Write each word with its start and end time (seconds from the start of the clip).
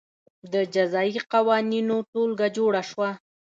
د 0.53 0.55
جزايي 0.73 1.19
قوانینو 1.33 1.95
ټولګه 2.11 2.47
جوړه 2.57 2.81
شوه. 2.89 3.09